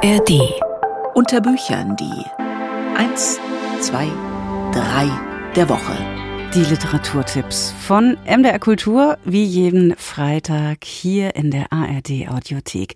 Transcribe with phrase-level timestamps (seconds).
[0.00, 0.54] ARD.
[1.14, 2.24] Unter Büchern die
[2.96, 3.40] 1,
[3.80, 4.06] 2,
[4.72, 5.10] 3
[5.56, 5.96] der Woche.
[6.54, 12.94] Die Literaturtipps von MDR Kultur, wie jeden Freitag hier in der ARD Audiothek.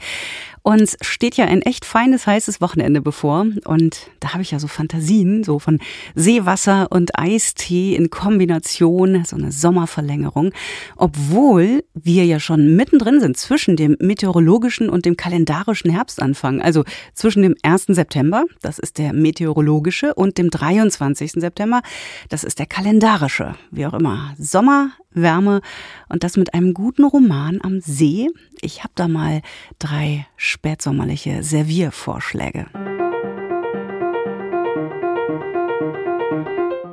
[0.62, 3.46] Uns steht ja ein echt feines, heißes Wochenende bevor.
[3.64, 5.80] Und da habe ich ja so Fantasien, so von
[6.14, 10.52] Seewasser und Eistee in Kombination, so eine Sommerverlängerung.
[10.96, 16.62] Obwohl wir ja schon mittendrin sind zwischen dem meteorologischen und dem kalendarischen Herbstanfang.
[16.62, 17.86] Also zwischen dem 1.
[17.88, 21.32] September, das ist der meteorologische, und dem 23.
[21.32, 21.82] September,
[22.28, 23.56] das ist der kalendarische.
[23.70, 24.34] Wie auch immer.
[24.38, 25.60] Sommer, Wärme
[26.08, 28.28] und das mit einem guten Roman am See.
[28.60, 29.42] Ich habe da mal
[29.78, 32.66] drei spätsommerliche Serviervorschläge.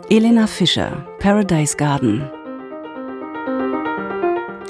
[0.10, 2.39] Elena Fischer, Paradise Garden.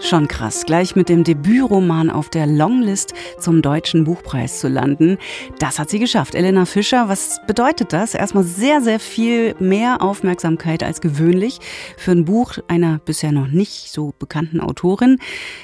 [0.01, 5.17] Schon krass, gleich mit dem Debütroman auf der Longlist zum Deutschen Buchpreis zu landen.
[5.59, 6.35] Das hat sie geschafft.
[6.35, 8.15] Elena Fischer, was bedeutet das?
[8.15, 11.59] Erstmal sehr, sehr viel mehr Aufmerksamkeit als gewöhnlich
[11.97, 15.19] für ein Buch einer bisher noch nicht so bekannten Autorin.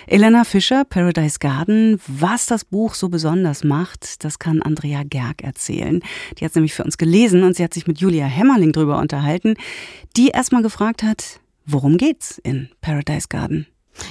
[0.05, 1.99] Elena Fischer, Paradise Garden.
[2.07, 6.01] Was das Buch so besonders macht, das kann Andrea Gerg erzählen.
[6.37, 8.99] Die hat es nämlich für uns gelesen und sie hat sich mit Julia Hämmerling drüber
[8.99, 9.55] unterhalten,
[10.17, 13.65] die erstmal gefragt hat, worum geht's in Paradise Garden?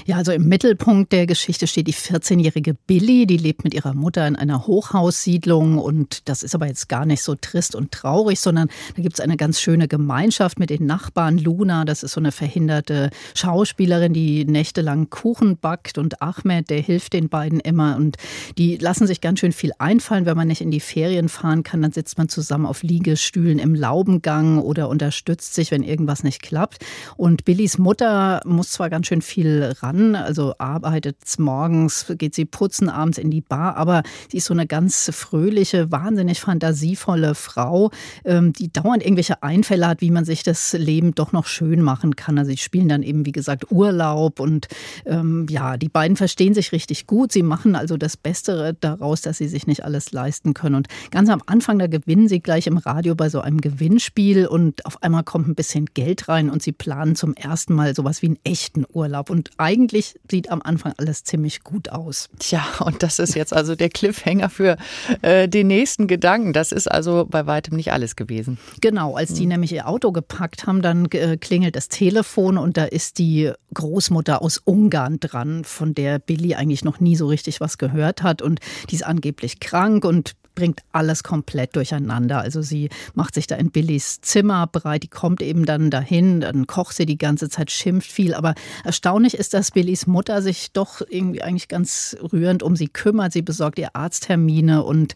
[0.07, 4.27] Ja, also im Mittelpunkt der Geschichte steht die 14-jährige Billy, die lebt mit ihrer Mutter
[4.27, 8.69] in einer Hochhaussiedlung und das ist aber jetzt gar nicht so trist und traurig, sondern
[8.97, 11.39] da gibt es eine ganz schöne Gemeinschaft mit den Nachbarn.
[11.39, 17.13] Luna, das ist so eine verhinderte Schauspielerin, die nächtelang Kuchen backt und Ahmed, der hilft
[17.13, 18.17] den beiden immer und
[18.59, 21.83] die lassen sich ganz schön viel einfallen, wenn man nicht in die Ferien fahren kann,
[21.83, 26.85] dann sitzt man zusammen auf Liegestühlen im Laubengang oder unterstützt sich, wenn irgendwas nicht klappt.
[27.17, 30.15] Und Billys Mutter muss zwar ganz schön viel ran.
[30.15, 33.77] Also arbeitet morgens, geht sie putzen, abends in die Bar.
[33.77, 37.91] Aber sie ist so eine ganz fröhliche, wahnsinnig fantasievolle Frau,
[38.25, 42.17] ähm, die dauernd irgendwelche Einfälle hat, wie man sich das Leben doch noch schön machen
[42.17, 42.39] kann.
[42.39, 44.69] Also sie spielen dann eben, wie gesagt, Urlaub und
[45.07, 47.33] ähm, ja, die beiden verstehen sich richtig gut.
[47.33, 50.77] Sie machen also das Beste daraus, dass sie sich nicht alles leisten können.
[50.77, 54.87] Und ganz am Anfang, da gewinnen sie gleich im Radio bei so einem Gewinnspiel und
[54.87, 58.27] auf einmal kommt ein bisschen Geld rein und sie planen zum ersten Mal sowas wie
[58.27, 59.31] einen echten Urlaub.
[59.31, 62.29] Und eigentlich sieht am Anfang alles ziemlich gut aus.
[62.39, 64.77] Tja, und das ist jetzt also der Cliffhanger für
[65.23, 66.53] äh, den nächsten Gedanken.
[66.53, 68.59] Das ist also bei weitem nicht alles gewesen.
[68.83, 69.53] Genau, als die mhm.
[69.53, 74.43] nämlich ihr Auto gepackt haben, dann äh, klingelt das Telefon und da ist die Großmutter
[74.43, 78.61] aus Ungarn dran, von der Billy eigentlich noch nie so richtig was gehört hat und
[78.91, 82.41] die ist angeblich krank und bringt alles komplett durcheinander.
[82.41, 86.67] Also sie macht sich da in Billys Zimmer bereit, die kommt eben dann dahin, dann
[86.67, 88.35] kocht sie die ganze Zeit, schimpft viel.
[88.35, 88.55] Aber
[88.85, 93.33] erstaunlich ist, dass Billys Mutter sich doch irgendwie eigentlich ganz rührend um sie kümmert.
[93.33, 95.15] Sie besorgt ihr Arzttermine und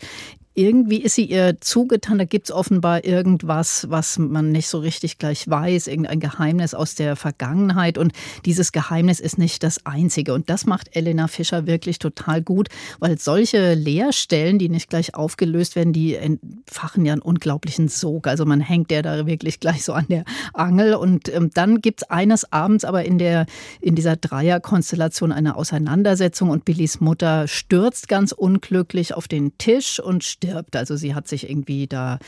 [0.58, 2.18] irgendwie ist sie ihr zugetan.
[2.18, 6.96] Da gibt es offenbar irgendwas, was man nicht so richtig gleich weiß, irgendein Geheimnis aus
[6.96, 7.96] der Vergangenheit.
[7.96, 8.12] Und
[8.44, 10.34] dieses Geheimnis ist nicht das einzige.
[10.34, 15.76] Und das macht Elena Fischer wirklich total gut, weil solche Leerstellen, die nicht gleich aufgelöst
[15.76, 18.26] werden, die entfachen ja einen unglaublichen Sog.
[18.26, 20.94] Also man hängt der da wirklich gleich so an der Angel.
[20.94, 23.46] Und ähm, dann gibt es eines Abends aber in, der,
[23.80, 30.24] in dieser Dreierkonstellation eine Auseinandersetzung und Billys Mutter stürzt ganz unglücklich auf den Tisch und
[30.24, 30.76] stirbt stirbt.
[30.76, 32.18] Also sie hat sich irgendwie da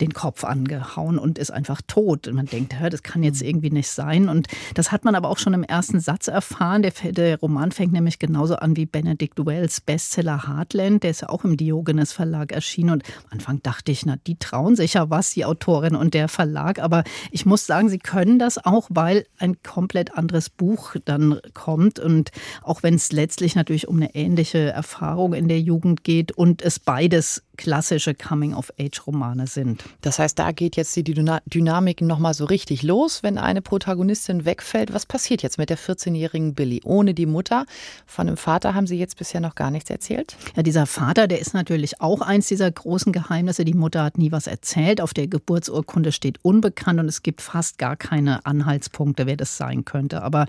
[0.00, 2.28] den Kopf angehauen und ist einfach tot.
[2.28, 3.48] Und man denkt, das kann jetzt mhm.
[3.48, 4.28] irgendwie nicht sein.
[4.28, 6.82] Und das hat man aber auch schon im ersten Satz erfahren.
[6.82, 11.02] Der, der Roman fängt nämlich genauso an wie Benedict Wells Bestseller Heartland.
[11.02, 12.90] Der ist ja auch im Diogenes Verlag erschienen.
[12.90, 16.28] Und am Anfang dachte ich, na, die trauen sich ja was, die Autorin und der
[16.28, 16.78] Verlag.
[16.78, 21.98] Aber ich muss sagen, sie können das auch, weil ein komplett anderes Buch dann kommt.
[21.98, 22.30] Und
[22.62, 26.78] auch wenn es letztlich natürlich um eine ähnliche Erfahrung in der Jugend geht und es
[26.78, 29.84] beides klassische Coming-of-Age-Romane sind.
[30.00, 34.92] Das heißt, da geht jetzt die Dynamik nochmal so richtig los, wenn eine Protagonistin wegfällt.
[34.92, 37.64] Was passiert jetzt mit der 14-jährigen Billy ohne die Mutter?
[38.04, 40.36] Von dem Vater haben Sie jetzt bisher noch gar nichts erzählt?
[40.56, 43.64] Ja, dieser Vater, der ist natürlich auch eins dieser großen Geheimnisse.
[43.64, 45.00] Die Mutter hat nie was erzählt.
[45.00, 49.84] Auf der Geburtsurkunde steht unbekannt und es gibt fast gar keine Anhaltspunkte, wer das sein
[49.84, 50.24] könnte.
[50.24, 50.48] Aber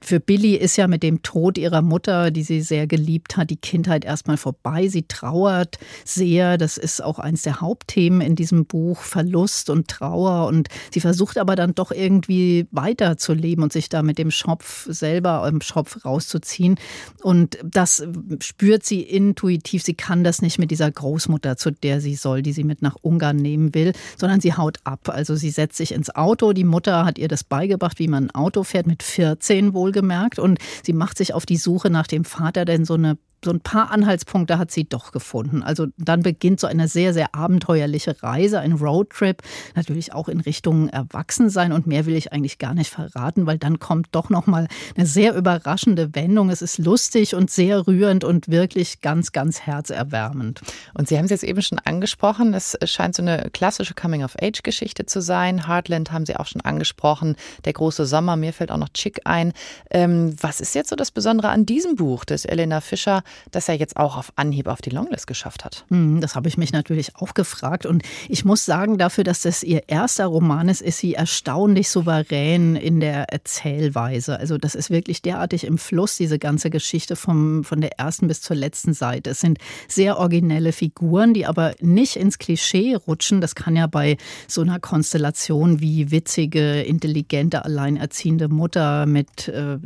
[0.00, 3.56] für Billy ist ja mit dem Tod ihrer Mutter, die sie sehr geliebt hat, die
[3.56, 4.88] Kindheit erstmal vorbei.
[4.88, 6.56] Sie trauert sehr.
[6.56, 10.46] Das ist auch eins der Hauptthemen in diesem Buch, Verlust und Trauer.
[10.46, 15.46] Und sie versucht aber dann doch irgendwie weiterzuleben und sich da mit dem Schopf selber
[15.48, 16.76] im Schopf rauszuziehen.
[17.22, 18.06] Und das
[18.40, 19.82] spürt sie intuitiv.
[19.82, 22.96] Sie kann das nicht mit dieser Großmutter, zu der sie soll, die sie mit nach
[23.02, 25.08] Ungarn nehmen will, sondern sie haut ab.
[25.08, 26.52] Also sie setzt sich ins Auto.
[26.52, 30.38] Die Mutter hat ihr das beigebracht, wie man ein Auto fährt, mit 14 wohl wohlgemerkt.
[30.38, 33.60] Und sie macht sich auf die Suche nach dem Vater, denn so eine so ein
[33.60, 35.62] paar Anhaltspunkte hat sie doch gefunden.
[35.62, 39.42] Also dann beginnt so eine sehr, sehr abenteuerliche Reise, ein Roadtrip,
[39.76, 43.78] natürlich auch in Richtung Erwachsensein und mehr will ich eigentlich gar nicht verraten, weil dann
[43.78, 46.50] kommt doch nochmal eine sehr überraschende Wendung.
[46.50, 50.60] Es ist lustig und sehr rührend und wirklich ganz, ganz herzerwärmend.
[50.94, 55.22] Und Sie haben es jetzt eben schon angesprochen, es scheint so eine klassische Coming-of-Age-Geschichte zu
[55.22, 55.68] sein.
[55.68, 59.52] Heartland haben Sie auch schon angesprochen, der große Sommer, mir fällt auch noch Chick ein.
[59.90, 63.22] Ähm, was ist jetzt so das Besondere an diesem Buch des Elena Fischer?
[63.50, 65.84] Das er jetzt auch auf Anhieb auf die Longlist geschafft hat.
[65.88, 67.86] Hm, das habe ich mich natürlich auch gefragt.
[67.86, 72.76] Und ich muss sagen, dafür, dass das ihr erster Roman ist, ist sie erstaunlich souverän
[72.76, 74.38] in der Erzählweise.
[74.38, 78.40] Also das ist wirklich derartig im Fluss, diese ganze Geschichte vom, von der ersten bis
[78.40, 79.30] zur letzten Seite.
[79.30, 79.58] Es sind
[79.88, 83.40] sehr originelle Figuren, die aber nicht ins Klischee rutschen.
[83.40, 84.16] Das kann ja bei
[84.46, 89.78] so einer Konstellation wie witzige, intelligente, alleinerziehende Mutter mit äh,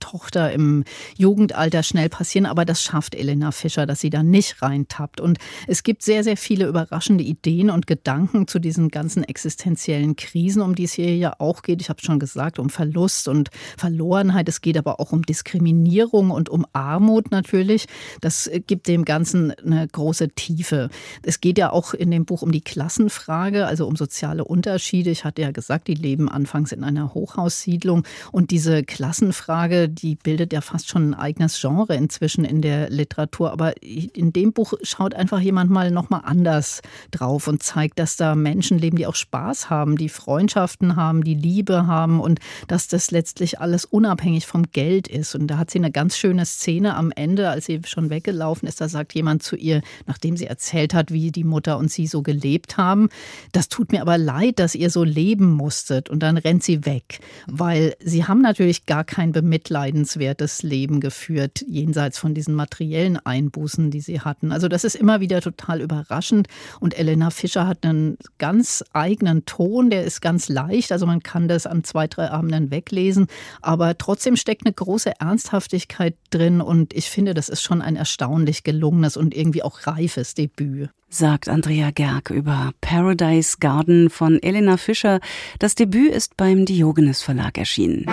[0.00, 0.84] Tochter im
[1.16, 2.46] Jugendalter schnell passieren.
[2.46, 5.20] Aber das schafft Elena Fischer, dass sie da nicht reintappt.
[5.20, 10.62] Und es gibt sehr, sehr viele überraschende Ideen und Gedanken zu diesen ganzen existenziellen Krisen,
[10.62, 11.80] um die es hier ja auch geht.
[11.80, 14.48] Ich habe schon gesagt, um Verlust und Verlorenheit.
[14.48, 17.86] Es geht aber auch um Diskriminierung und um Armut natürlich.
[18.20, 20.90] Das gibt dem Ganzen eine große Tiefe.
[21.22, 25.10] Es geht ja auch in dem Buch um die Klassenfrage, also um soziale Unterschiede.
[25.10, 28.04] Ich hatte ja gesagt, die leben anfangs in einer Hochhaussiedlung.
[28.32, 33.52] Und diese Klassenfrage, die bildet ja fast schon ein eigenes Genre inzwischen in der Literatur.
[33.52, 38.34] Aber in dem Buch schaut einfach jemand mal nochmal anders drauf und zeigt, dass da
[38.34, 43.10] Menschen leben, die auch Spaß haben, die Freundschaften haben, die Liebe haben und dass das
[43.10, 45.34] letztlich alles unabhängig vom Geld ist.
[45.34, 48.80] Und da hat sie eine ganz schöne Szene am Ende, als sie schon weggelaufen ist.
[48.80, 52.22] Da sagt jemand zu ihr, nachdem sie erzählt hat, wie die Mutter und sie so
[52.22, 53.08] gelebt haben,
[53.52, 56.10] das tut mir aber leid, dass ihr so leben musstet.
[56.10, 62.18] Und dann rennt sie weg, weil sie haben natürlich gar kein bemitleidenswertes Leben geführt, jenseits
[62.18, 64.52] von diesen materiellen Einbußen, die sie hatten.
[64.52, 66.48] Also das ist immer wieder total überraschend.
[66.80, 70.92] Und Elena Fischer hat einen ganz eigenen Ton, der ist ganz leicht.
[70.92, 73.26] Also man kann das an zwei, drei Abenden weglesen.
[73.62, 76.60] Aber trotzdem steckt eine große Ernsthaftigkeit drin.
[76.60, 81.48] Und ich finde, das ist schon ein erstaunlich gelungenes und irgendwie auch reifes Debüt sagt
[81.48, 85.20] Andrea Gerg über Paradise Garden von Elena Fischer.
[85.58, 88.04] Das Debüt ist beim Diogenes Verlag erschienen.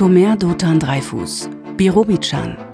[0.00, 2.69] Tomer Dotan Dreifuß, Birobidschan.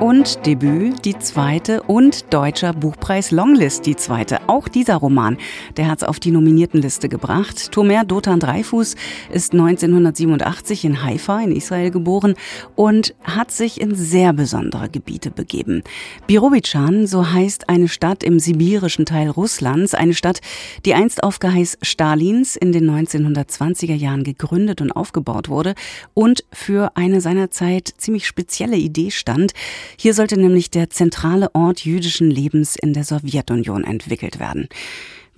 [0.00, 4.48] Und Debüt, die zweite und Deutscher Buchpreis Longlist, die zweite.
[4.48, 5.38] Auch dieser Roman,
[5.76, 7.72] der hat es auf die Nominiertenliste gebracht.
[7.72, 8.94] Tomer Dotan Dreifuß
[9.32, 12.36] ist 1987 in Haifa in Israel geboren
[12.76, 15.82] und hat sich in sehr besondere Gebiete begeben.
[16.28, 20.40] Birobidschan, so heißt eine Stadt im sibirischen Teil Russlands, eine Stadt,
[20.84, 25.74] die einst auf Geheiß Stalins in den 1920er Jahren gegründet und aufgebaut wurde
[26.14, 29.54] und für eine seinerzeit ziemlich spezielle Idee stand,
[29.96, 34.68] hier sollte nämlich der zentrale Ort jüdischen Lebens in der Sowjetunion entwickelt werden.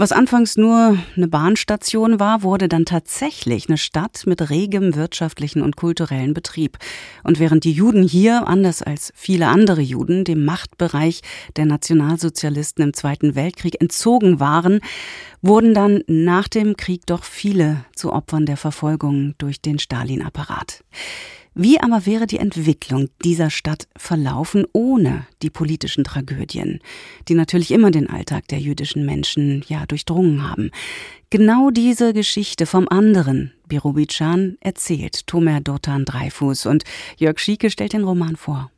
[0.00, 5.76] Was anfangs nur eine Bahnstation war, wurde dann tatsächlich eine Stadt mit regem wirtschaftlichen und
[5.76, 6.78] kulturellen Betrieb.
[7.22, 11.20] Und während die Juden hier, anders als viele andere Juden, dem Machtbereich
[11.56, 14.80] der Nationalsozialisten im Zweiten Weltkrieg entzogen waren,
[15.42, 20.82] wurden dann nach dem Krieg doch viele zu Opfern der Verfolgung durch den Stalin-Apparat.
[21.62, 26.80] Wie aber wäre die Entwicklung dieser Stadt verlaufen ohne die politischen Tragödien,
[27.28, 30.70] die natürlich immer den Alltag der jüdischen Menschen ja durchdrungen haben?
[31.28, 36.84] Genau diese Geschichte vom anderen Birobidschan erzählt Tomer Dotan Dreifuß und
[37.18, 38.70] Jörg Schieke stellt den Roman vor.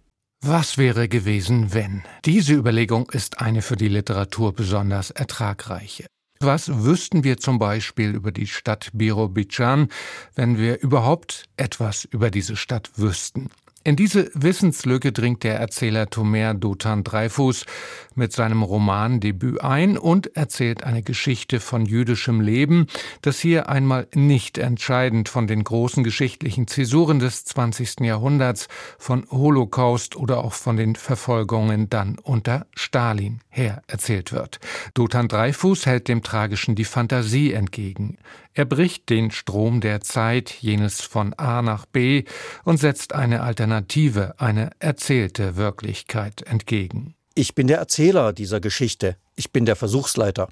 [0.45, 2.03] Was wäre gewesen, wenn?
[2.25, 6.07] Diese Überlegung ist eine für die Literatur besonders ertragreiche.
[6.43, 9.89] Was wüssten wir zum Beispiel über die Stadt Birobidschan,
[10.35, 13.49] wenn wir überhaupt etwas über diese Stadt wüssten?
[13.85, 17.67] In diese Wissenslücke dringt der Erzähler Tomer Dotan Dreifuß
[18.15, 22.87] mit seinem Romandebüt ein und erzählt eine Geschichte von jüdischem Leben,
[23.23, 28.01] das hier einmal nicht entscheidend von den großen geschichtlichen Zäsuren des 20.
[28.03, 34.61] Jahrhunderts, von Holocaust oder auch von den Verfolgungen dann unter Stalin her erzählt wird.
[34.95, 38.19] Dotan Dreifuß hält dem Tragischen die Fantasie entgegen.
[38.55, 42.25] Er bricht den Strom der Zeit, jenes von A nach B,
[42.65, 47.15] und setzt eine Alternative, eine erzählte Wirklichkeit entgegen.
[47.35, 49.17] Ich bin der Erzähler dieser Geschichte.
[49.37, 50.49] Ich bin der Versuchsleiter.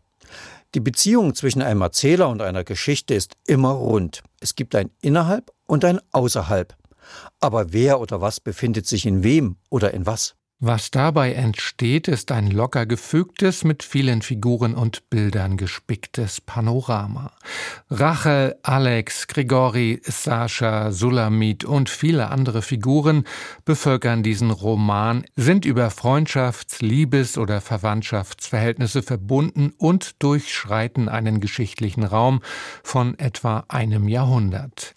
[0.74, 4.22] Die Beziehung zwischen einem Erzähler und einer Geschichte ist immer rund.
[4.40, 6.74] Es gibt ein Innerhalb und ein Außerhalb.
[7.38, 10.36] Aber wer oder was befindet sich in wem oder in was?
[10.62, 17.32] Was dabei entsteht, ist ein locker gefügtes, mit vielen Figuren und Bildern gespicktes Panorama.
[17.88, 23.24] Rachel, Alex, Grigori, Sascha, Sulamit und viele andere Figuren
[23.64, 32.42] bevölkern diesen Roman, sind über Freundschafts-, Liebes- oder Verwandtschaftsverhältnisse verbunden und durchschreiten einen geschichtlichen Raum
[32.82, 34.94] von etwa einem Jahrhundert.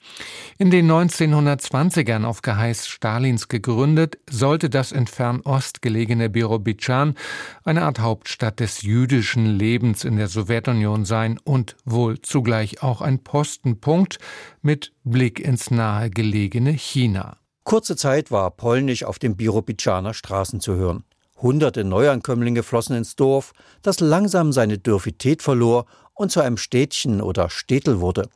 [0.58, 7.16] In den 1920ern auf Geheiß Stalins gegründet, sollte das in Fernost gelegene Birobidschan
[7.64, 13.24] eine Art Hauptstadt des jüdischen Lebens in der Sowjetunion sein und wohl zugleich auch ein
[13.24, 14.18] Postenpunkt
[14.62, 17.38] mit Blick ins nahegelegene China.
[17.64, 21.04] Kurze Zeit war Polnisch auf den Birobidschaner Straßen zu hören.
[21.38, 27.50] Hunderte Neuankömmlinge flossen ins Dorf, das langsam seine Dürfität verlor und zu einem Städtchen oder
[27.50, 28.30] Städtel wurde.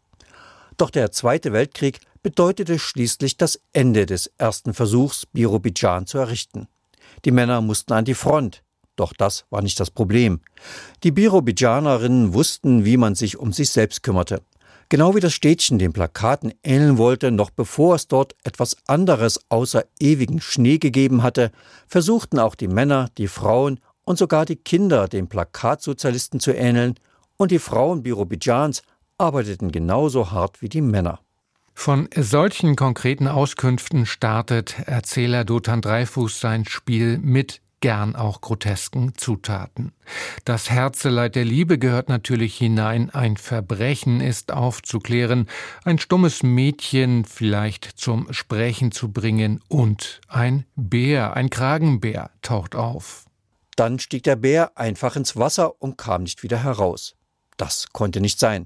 [0.77, 6.67] Doch der Zweite Weltkrieg bedeutete schließlich das Ende des ersten Versuchs, Birobidschan zu errichten.
[7.25, 8.63] Die Männer mussten an die Front.
[8.95, 10.41] Doch das war nicht das Problem.
[11.03, 14.41] Die Birobidschanerinnen wussten, wie man sich um sich selbst kümmerte.
[14.89, 19.83] Genau wie das Städtchen den Plakaten ähneln wollte, noch bevor es dort etwas anderes außer
[19.99, 21.51] ewigen Schnee gegeben hatte,
[21.87, 26.95] versuchten auch die Männer, die Frauen und sogar die Kinder den Plakatsozialisten zu ähneln,
[27.35, 28.81] und die Frauen Birobidschans
[29.19, 31.19] arbeiteten genauso hart wie die Männer.
[31.79, 39.93] Von solchen konkreten Auskünften startet Erzähler Dotan Dreifuß sein Spiel mit gern auch grotesken Zutaten.
[40.43, 45.47] Das Herzeleid der Liebe gehört natürlich hinein, ein Verbrechen ist aufzuklären,
[45.85, 53.25] ein stummes Mädchen vielleicht zum Sprechen zu bringen und ein Bär, ein Kragenbär taucht auf.
[53.75, 57.15] Dann stieg der Bär einfach ins Wasser und kam nicht wieder heraus.
[57.55, 58.65] Das konnte nicht sein.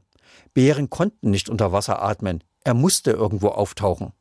[0.53, 4.13] Bären konnten nicht unter Wasser atmen, er musste irgendwo auftauchen.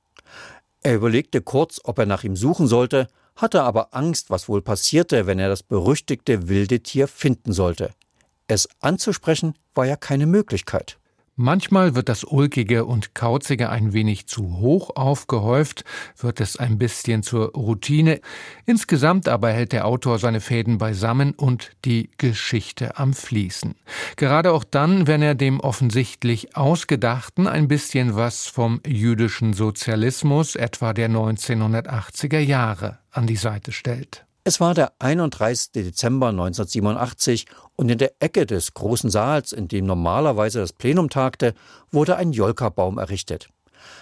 [0.82, 5.26] Er überlegte kurz, ob er nach ihm suchen sollte, hatte aber Angst, was wohl passierte,
[5.26, 7.90] wenn er das berüchtigte wilde Tier finden sollte.
[8.46, 10.98] Es anzusprechen war ja keine Möglichkeit.
[11.42, 15.86] Manchmal wird das Ulkige und Kauzige ein wenig zu hoch aufgehäuft,
[16.18, 18.20] wird es ein bisschen zur Routine.
[18.66, 23.74] Insgesamt aber hält der Autor seine Fäden beisammen und die Geschichte am Fließen.
[24.16, 30.92] Gerade auch dann, wenn er dem offensichtlich Ausgedachten ein bisschen was vom jüdischen Sozialismus etwa
[30.92, 34.26] der 1980er Jahre an die Seite stellt.
[34.42, 35.72] Es war der 31.
[35.72, 37.44] Dezember 1987
[37.76, 41.54] und in der Ecke des großen Saals, in dem normalerweise das Plenum tagte,
[41.90, 43.50] wurde ein Jolka-Baum errichtet.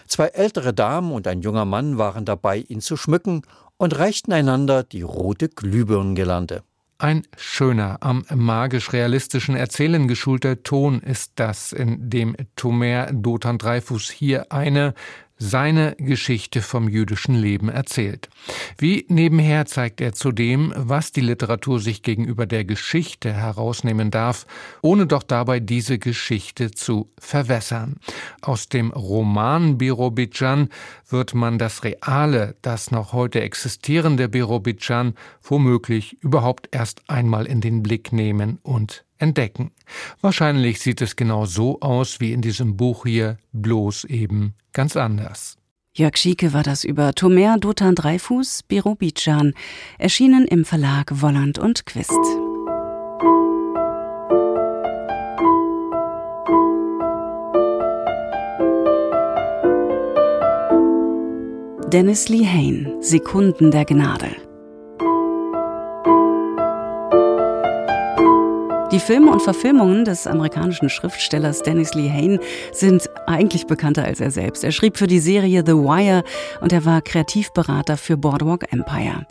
[0.06, 3.42] Zwei ältere Damen und ein junger Mann waren dabei, ihn zu schmücken
[3.78, 6.62] und reichten einander die rote Glühbirnengirlande.
[7.00, 14.50] Ein schöner, am magisch-realistischen Erzählen geschulter Ton ist das, in dem Tomer Dotan Dreifuß hier
[14.50, 14.94] eine
[15.38, 18.28] seine Geschichte vom jüdischen Leben erzählt.
[18.76, 24.46] Wie nebenher zeigt er zudem, was die Literatur sich gegenüber der Geschichte herausnehmen darf,
[24.82, 27.96] ohne doch dabei diese Geschichte zu verwässern.
[28.42, 30.68] Aus dem Roman Birobidjan
[31.08, 37.82] wird man das reale, das noch heute existierende Birobidjan womöglich überhaupt erst einmal in den
[37.82, 39.72] Blick nehmen und entdecken.
[40.20, 45.56] Wahrscheinlich sieht es genau so aus wie in diesem Buch hier, bloß eben ganz anders.
[45.94, 49.54] Jörg Schieke war das über Tomer Dotan Dreifuß, Birobidjan,
[49.98, 52.47] erschienen im Verlag Wolland und Quist.
[61.92, 64.47] Dennis Lee Hain, Sekunden der Gnade.
[68.98, 72.40] Die Filme und Verfilmungen des amerikanischen Schriftstellers Dennis Lee Hain
[72.72, 74.64] sind eigentlich bekannter als er selbst.
[74.64, 76.24] Er schrieb für die Serie The Wire
[76.60, 79.24] und er war Kreativberater für Boardwalk Empire.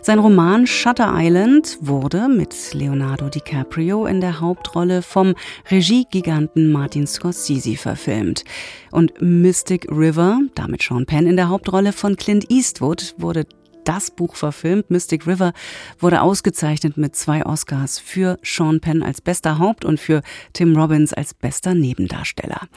[0.00, 5.34] Sein Roman Shutter Island wurde mit Leonardo DiCaprio in der Hauptrolle vom
[5.70, 8.44] Regiegiganten Martin Scorsese verfilmt.
[8.90, 13.44] Und Mystic River, damit Sean Penn in der Hauptrolle von Clint Eastwood, wurde
[13.84, 14.90] das Buch verfilmt.
[14.90, 15.52] Mystic River
[15.98, 20.22] wurde ausgezeichnet mit zwei Oscars für Sean Penn als bester Haupt- und für
[20.52, 22.68] Tim Robbins als bester Nebendarsteller.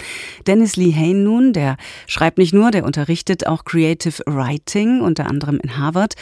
[0.48, 5.60] Dennis Lee Hain nun, der schreibt nicht nur, der unterrichtet auch Creative Writing, unter anderem
[5.62, 6.15] in Harvard.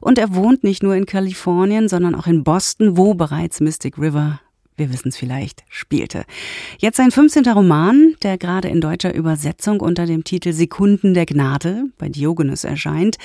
[0.00, 4.40] Und er wohnt nicht nur in Kalifornien, sondern auch in Boston, wo bereits Mystic River
[4.76, 6.24] wir wissen es vielleicht, spielte.
[6.78, 7.46] Jetzt sein 15.
[7.48, 13.16] Roman, der gerade in deutscher Übersetzung unter dem Titel Sekunden der Gnade bei Diogenes erscheint.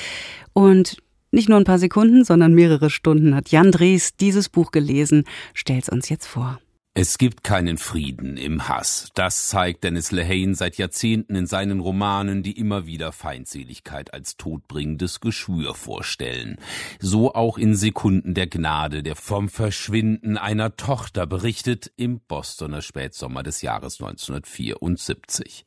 [0.54, 0.98] Und
[1.32, 5.90] nicht nur ein paar Sekunden, sondern mehrere Stunden hat Jan Drees dieses Buch gelesen, stellt's
[5.90, 6.60] uns jetzt vor.
[6.94, 9.12] Es gibt keinen Frieden im Hass.
[9.14, 15.22] Das zeigt Dennis Lehane seit Jahrzehnten in seinen Romanen, die immer wieder Feindseligkeit als todbringendes
[15.22, 16.58] Geschwür vorstellen.
[17.00, 23.42] So auch in Sekunden der Gnade, der vom Verschwinden einer Tochter berichtet im Bostoner Spätsommer
[23.42, 25.64] des Jahres 1974.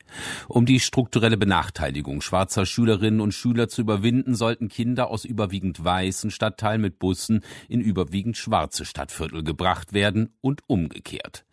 [0.47, 6.31] Um die strukturelle Benachteiligung schwarzer Schülerinnen und Schüler zu überwinden, sollten Kinder aus überwiegend weißen
[6.31, 7.40] Stadtteilen mit Bussen
[7.71, 11.44] in überwiegend schwarze Stadtviertel gebracht werden und umgekehrt umgekehrt.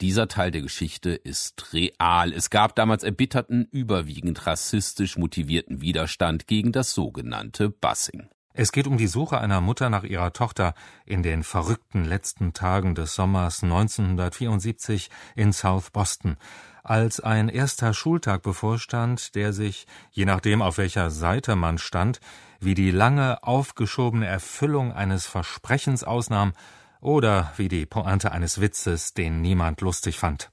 [0.00, 2.32] Dieser Teil der Geschichte ist real.
[2.32, 8.28] Es gab damals erbitterten, überwiegend rassistisch motivierten Widerstand gegen das sogenannte Bussing.
[8.54, 12.94] Es geht um die Suche einer Mutter nach ihrer Tochter in den verrückten letzten Tagen
[12.94, 16.36] des Sommers 1974 in South Boston,
[16.82, 22.20] als ein erster Schultag bevorstand, der sich, je nachdem auf welcher Seite man stand,
[22.60, 26.52] wie die lange aufgeschobene Erfüllung eines Versprechens ausnahm,
[27.00, 30.50] oder wie die Pointe eines Witzes, den niemand lustig fand.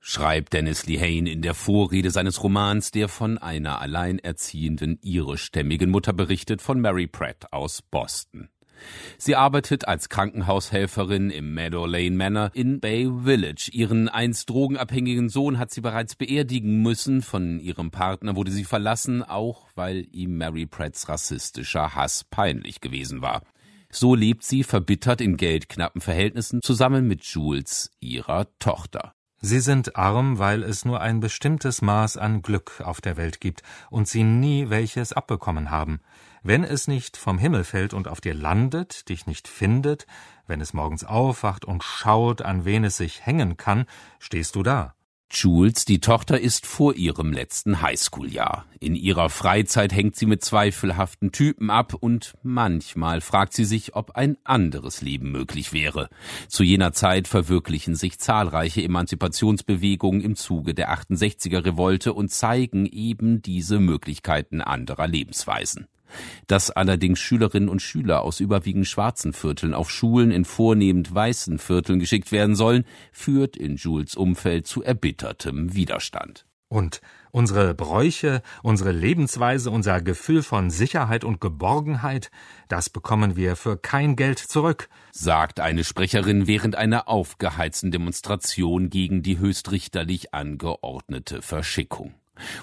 [0.00, 6.62] Schreibt Dennis Lehane in der Vorrede seines Romans, der von einer alleinerziehenden irischstämmigen Mutter berichtet,
[6.62, 8.48] von Mary Pratt aus Boston.
[9.18, 13.70] Sie arbeitet als Krankenhaushelferin im Meadow Lane Manor in Bay Village.
[13.72, 17.22] Ihren einst drogenabhängigen Sohn hat sie bereits beerdigen müssen.
[17.22, 23.22] Von ihrem Partner wurde sie verlassen, auch weil ihm Mary Pratts rassistischer Hass peinlich gewesen
[23.22, 23.42] war.
[23.90, 29.14] So lebt sie verbittert in geldknappen Verhältnissen zusammen mit Jules, ihrer Tochter.
[29.40, 33.62] Sie sind arm, weil es nur ein bestimmtes Maß an Glück auf der Welt gibt
[33.90, 36.00] und sie nie welches abbekommen haben.
[36.42, 40.06] Wenn es nicht vom Himmel fällt und auf dir landet, dich nicht findet,
[40.46, 43.86] wenn es morgens aufwacht und schaut, an wen es sich hängen kann,
[44.18, 44.95] stehst du da.
[45.30, 48.64] Jules, die Tochter, ist vor ihrem letzten Highschool-Jahr.
[48.80, 54.12] In ihrer Freizeit hängt sie mit zweifelhaften Typen ab und manchmal fragt sie sich, ob
[54.12, 56.08] ein anderes Leben möglich wäre.
[56.48, 63.42] Zu jener Zeit verwirklichen sich zahlreiche Emanzipationsbewegungen im Zuge der 68er Revolte und zeigen eben
[63.42, 65.86] diese Möglichkeiten anderer Lebensweisen.
[66.46, 71.98] Dass allerdings Schülerinnen und Schüler aus überwiegend schwarzen Vierteln auf Schulen in vornehmend weißen Vierteln
[71.98, 76.46] geschickt werden sollen, führt in Jules Umfeld zu erbittertem Widerstand.
[76.68, 82.30] Und unsere Bräuche, unsere Lebensweise, unser Gefühl von Sicherheit und Geborgenheit,
[82.68, 89.22] das bekommen wir für kein Geld zurück, sagt eine Sprecherin während einer aufgeheizten Demonstration gegen
[89.22, 92.14] die höchstrichterlich angeordnete Verschickung.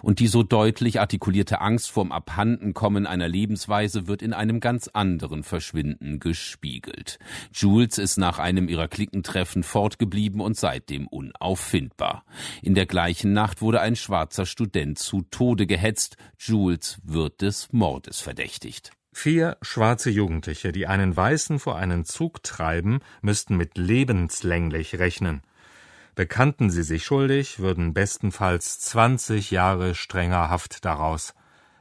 [0.01, 5.43] Und die so deutlich artikulierte Angst vorm Abhandenkommen einer Lebensweise wird in einem ganz anderen
[5.43, 7.19] Verschwinden gespiegelt.
[7.51, 12.25] Jules ist nach einem ihrer Klickentreffen fortgeblieben und seitdem unauffindbar.
[12.61, 16.17] In der gleichen Nacht wurde ein schwarzer Student zu Tode gehetzt.
[16.37, 18.91] Jules wird des Mordes verdächtigt.
[19.15, 25.43] Vier schwarze Jugendliche, die einen Weißen vor einen Zug treiben, müssten mit lebenslänglich rechnen.
[26.15, 31.33] Bekannten sie sich schuldig, würden bestenfalls 20 Jahre strenger Haft daraus.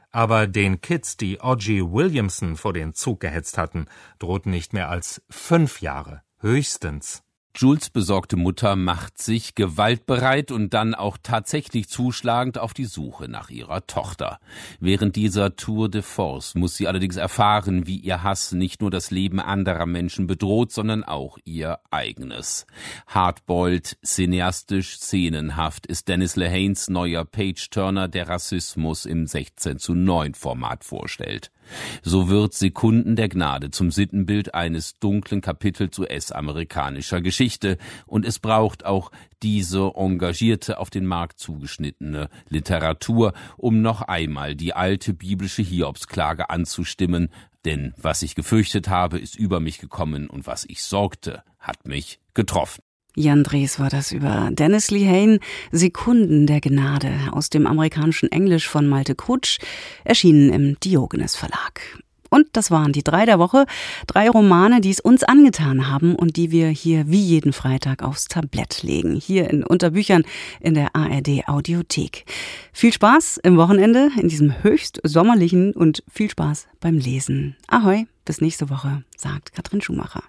[0.09, 3.87] Aber den Kids, die Oggy Williamson vor den Zug gehetzt hatten,
[4.19, 7.23] drohten nicht mehr als fünf Jahre, höchstens.
[7.55, 13.51] Jules besorgte Mutter macht sich gewaltbereit und dann auch tatsächlich zuschlagend auf die Suche nach
[13.51, 14.39] ihrer Tochter.
[14.79, 19.11] Während dieser Tour de Force muss sie allerdings erfahren, wie ihr Hass nicht nur das
[19.11, 22.65] Leben anderer Menschen bedroht, sondern auch ihr eigenes.
[23.05, 30.83] Hardboiled, cineastisch, szenenhaft ist Dennis Lehanes neuer Page-Turner, der Rassismus im 16 zu 9 Format
[30.83, 31.51] vorstellt.
[32.01, 38.85] So wird Sekunden der Gnade zum Sittenbild eines dunklen Kapitels US-amerikanischer Geschichte, und es braucht
[38.85, 46.49] auch diese engagierte, auf den Markt zugeschnittene Literatur, um noch einmal die alte biblische Hiobsklage
[46.49, 47.29] anzustimmen,
[47.65, 52.19] denn was ich gefürchtet habe, ist über mich gekommen, und was ich sorgte, hat mich
[52.33, 52.81] getroffen.
[53.15, 55.39] Jan Drees war das über Dennis Lehane,
[55.71, 59.59] Sekunden der Gnade aus dem amerikanischen Englisch von Malte Krutsch,
[60.03, 61.81] erschienen im Diogenes Verlag.
[62.31, 63.67] Und das waren die drei der Woche,
[64.07, 68.25] drei Romane, die es uns angetan haben und die wir hier wie jeden Freitag aufs
[68.25, 70.23] Tablett legen, hier in Unterbüchern
[70.59, 72.25] in der ARD Audiothek.
[72.71, 77.55] Viel Spaß im Wochenende in diesem höchst sommerlichen und viel Spaß beim Lesen.
[77.67, 80.23] Ahoi, bis nächste Woche, sagt Katrin Schumacher.